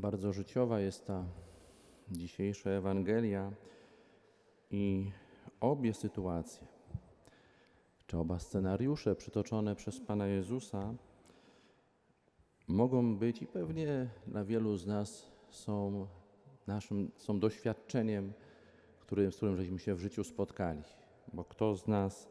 Bardzo 0.00 0.32
życiowa 0.32 0.80
jest 0.80 1.06
ta 1.06 1.24
dzisiejsza 2.10 2.70
Ewangelia 2.70 3.52
i 4.70 5.10
obie 5.60 5.94
sytuacje, 5.94 6.66
czy 8.06 8.18
oba 8.18 8.38
scenariusze 8.38 9.16
przytoczone 9.16 9.76
przez 9.76 10.00
Pana 10.00 10.26
Jezusa 10.26 10.94
mogą 12.68 13.16
być 13.16 13.42
i 13.42 13.46
pewnie 13.46 14.08
dla 14.26 14.44
wielu 14.44 14.76
z 14.76 14.86
nas 14.86 15.30
są 15.50 16.06
naszym 16.66 17.10
są 17.16 17.40
doświadczeniem, 17.40 18.32
który, 19.00 19.32
z 19.32 19.36
którym 19.36 19.56
żeśmy 19.56 19.78
się 19.78 19.94
w 19.94 20.00
życiu 20.00 20.24
spotkali. 20.24 20.82
Bo 21.32 21.44
kto 21.44 21.76
z 21.76 21.88
nas 21.88 22.28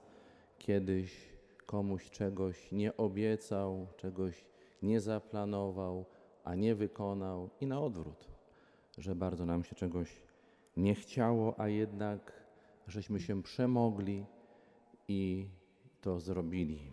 kiedyś 0.57 1.29
komuś 1.65 2.09
czegoś 2.09 2.71
nie 2.71 2.97
obiecał, 2.97 3.87
czegoś 3.97 4.45
nie 4.81 5.01
zaplanował, 5.01 6.05
a 6.49 6.55
nie 6.55 6.75
wykonał 6.75 7.49
i 7.61 7.67
na 7.67 7.81
odwrót, 7.81 8.27
że 8.97 9.15
bardzo 9.15 9.45
nam 9.45 9.63
się 9.63 9.75
czegoś 9.75 10.21
nie 10.77 10.95
chciało, 10.95 11.59
a 11.59 11.67
jednak 11.67 12.33
żeśmy 12.87 13.19
się 13.19 13.43
przemogli 13.43 14.25
i 15.07 15.49
to 16.01 16.19
zrobili. 16.19 16.91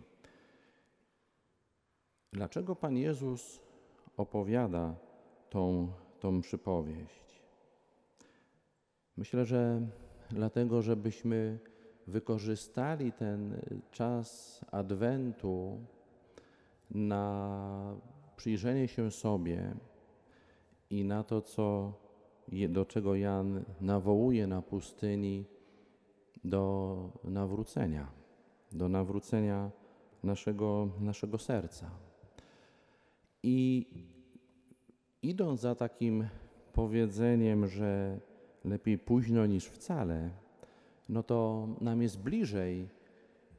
Dlaczego 2.33 2.75
Pan 2.75 2.97
Jezus 2.97 3.61
opowiada 4.17 4.95
tą, 5.49 5.91
tą 6.19 6.41
przypowieść? 6.41 7.41
Myślę, 9.17 9.45
że 9.45 9.87
dlatego, 10.29 10.81
żebyśmy 10.81 11.59
wykorzystali 12.07 13.11
ten 13.11 13.61
czas 13.91 14.59
Adwentu 14.71 15.79
na 16.91 17.95
przyjrzenie 18.37 18.87
się 18.87 19.11
sobie 19.11 19.75
i 20.89 21.03
na 21.03 21.23
to, 21.23 21.41
co, 21.41 21.93
do 22.69 22.85
czego 22.85 23.15
Jan 23.15 23.63
nawołuje 23.81 24.47
na 24.47 24.61
pustyni, 24.61 25.45
do 26.43 27.11
nawrócenia, 27.23 28.07
do 28.71 28.89
nawrócenia 28.89 29.71
naszego, 30.23 30.89
naszego 30.99 31.37
serca. 31.37 31.91
I 33.43 33.87
idąc 35.21 35.61
za 35.61 35.75
takim 35.75 36.27
powiedzeniem, 36.73 37.67
że 37.67 38.19
lepiej 38.65 38.97
późno 38.97 39.45
niż 39.45 39.65
wcale, 39.65 40.29
no 41.09 41.23
to 41.23 41.67
nam 41.81 42.01
jest 42.01 42.19
bliżej 42.19 42.89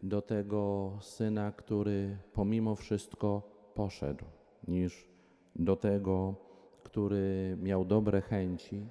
do 0.03 0.23
tego 0.23 0.93
syna, 1.01 1.53
który 1.53 2.19
pomimo 2.33 2.75
wszystko 2.75 3.43
poszedł, 3.75 4.25
niż 4.69 5.09
do 5.57 5.77
tego, 5.77 6.35
który 6.83 7.57
miał 7.63 7.85
dobre 7.85 8.21
chęci, 8.21 8.87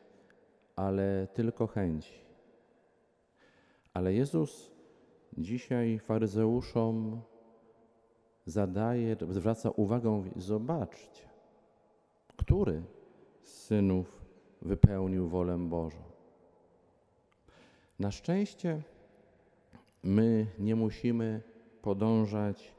ale 0.75 1.27
tylko 1.33 1.67
chęci. 1.67 2.13
Ale 3.93 4.13
Jezus 4.13 4.71
dzisiaj 5.37 5.99
faryzeuszom 5.99 7.21
zadaje, 8.45 9.15
zwraca 9.29 9.69
uwagę, 9.69 10.23
zobaczcie, 10.35 11.23
który 12.37 12.83
z 13.41 13.51
synów 13.51 14.21
wypełnił 14.61 15.27
wolę 15.27 15.57
Bożą. 15.57 15.97
Na 17.99 18.11
szczęście 18.11 18.81
my 20.03 20.47
nie 20.59 20.75
musimy 20.75 21.41
podążać 21.81 22.73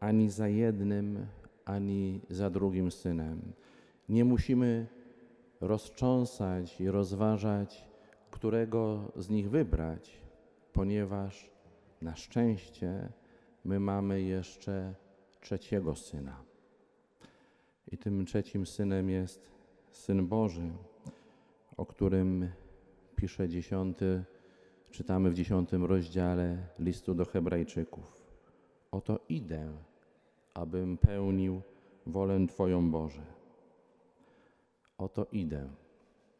ani 0.00 0.30
za 0.30 0.48
jednym, 0.48 1.26
ani 1.64 2.20
za 2.30 2.50
drugim 2.50 2.90
synem. 2.90 3.52
Nie 4.08 4.24
musimy 4.24 4.86
rozcząsać 5.60 6.80
i 6.80 6.90
rozważać, 6.90 7.84
którego 8.30 9.12
z 9.16 9.30
nich 9.30 9.50
wybrać, 9.50 10.20
ponieważ 10.72 11.50
na 12.00 12.16
szczęście 12.16 13.08
my 13.64 13.80
mamy 13.80 14.22
jeszcze 14.22 14.94
trzeciego 15.40 15.94
syna. 15.94 16.44
I 17.92 17.98
tym 17.98 18.26
trzecim 18.26 18.66
synem 18.66 19.10
jest 19.10 19.50
Syn 19.90 20.26
Boży, 20.26 20.70
o 21.76 21.86
którym 21.86 22.48
pisze 23.16 23.48
dziesiąty, 23.48 24.24
czytamy 24.90 25.30
w 25.30 25.34
dziesiątym 25.34 25.84
rozdziale 25.84 26.56
listu 26.78 27.14
do 27.14 27.24
Hebrajczyków. 27.24 28.22
Oto 28.90 29.20
idę, 29.28 29.72
abym 30.54 30.98
pełnił 30.98 31.62
wolę 32.06 32.46
Twoją 32.48 32.90
Boże. 32.90 33.22
Oto 34.98 35.26
idę, 35.32 35.68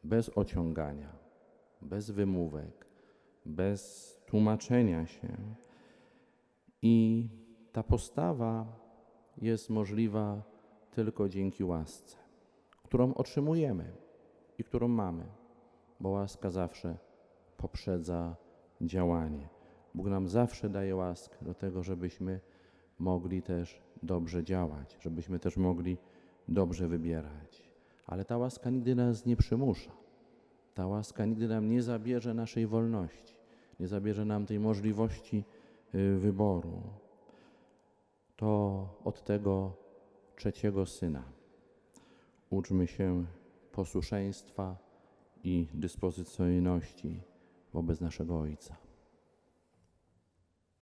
bez 0.05 0.31
ociągania, 0.39 1.13
bez 1.81 2.11
wymówek, 2.11 2.87
bez 3.47 4.13
tłumaczenia 4.27 5.07
się. 5.07 5.29
I 6.83 7.29
ta 7.73 7.83
postawa 7.83 8.67
jest 9.39 9.71
możliwa 9.71 10.43
tylko 10.91 11.29
dzięki 11.29 11.65
łasce, 11.65 12.17
którą 12.83 13.15
otrzymujemy 13.15 13.93
i 14.59 14.65
którą 14.65 14.89
mamy, 14.89 15.25
bo 16.01 16.09
łaska 16.09 16.51
zawsze 16.51 16.97
poprzedza 17.57 18.37
działanie. 18.81 19.49
Bóg 19.95 20.07
nam 20.07 20.29
zawsze 20.29 20.69
daje 20.69 20.97
łaskę 20.97 21.37
do 21.43 21.55
tego, 21.55 21.83
żebyśmy 21.83 22.41
mogli 22.99 23.43
też 23.43 23.83
dobrze 24.03 24.45
działać, 24.45 24.97
żebyśmy 25.01 25.39
też 25.39 25.57
mogli 25.57 25.97
dobrze 26.49 26.89
wybierać. 26.89 27.63
Ale 28.07 28.25
ta 28.25 28.39
łaska 28.39 28.71
nigdy 28.71 28.95
nas 28.95 29.27
nie 29.27 29.37
przymusza. 29.37 29.91
Ta 30.75 30.87
łaska 30.87 31.27
nigdy 31.27 31.49
nam 31.49 31.71
nie 31.71 31.83
zabierze 31.83 32.35
naszej 32.35 32.67
wolności, 32.67 33.35
nie 33.81 33.89
zabierze 33.89 34.25
nam 34.25 34.47
tej 34.47 34.59
możliwości 34.61 35.45
y, 35.95 36.17
wyboru. 36.19 36.83
To 38.37 38.89
od 39.05 39.25
tego 39.25 39.73
trzeciego 40.37 40.87
syna 40.87 41.23
uczmy 42.51 42.87
się 42.87 43.25
posłuszeństwa 43.73 44.77
i 45.45 45.67
dyspozycyjności 45.75 47.21
wobec 47.73 48.01
naszego 48.01 48.41
Ojca. 48.41 48.77